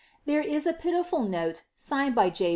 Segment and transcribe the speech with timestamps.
[0.25, 2.49] There is a piliful noK signed J.